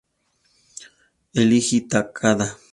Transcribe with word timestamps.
Eiji 1.41 1.77
Takada 1.91 2.47